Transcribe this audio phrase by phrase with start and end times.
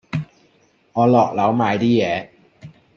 [0.93, 2.29] 我落樓買啲嘢